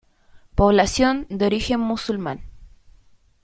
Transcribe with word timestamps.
Población 0.55 1.27
de 1.29 1.45
origen 1.45 1.79
musulmán. 1.79 2.41